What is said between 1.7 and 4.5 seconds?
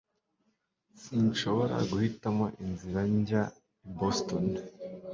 guhitamo inzira njya i Boston